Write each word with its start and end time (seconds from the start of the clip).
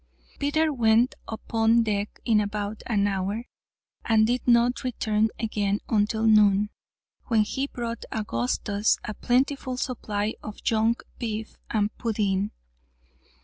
Peters 0.39 0.71
went 0.71 1.13
upon 1.27 1.83
deck 1.83 2.19
in 2.25 2.41
about 2.41 2.81
an 2.87 3.05
hour, 3.05 3.45
and 4.03 4.25
did 4.25 4.47
not 4.47 4.83
return 4.83 5.29
again 5.39 5.79
until 5.89 6.23
noon, 6.25 6.71
when 7.25 7.43
he 7.43 7.67
brought 7.67 8.03
Augustus 8.11 8.97
a 9.03 9.13
plentiful 9.13 9.77
supply 9.77 10.33
of 10.41 10.63
junk 10.63 11.03
beef 11.19 11.55
and 11.69 11.95
pudding. 11.99 12.49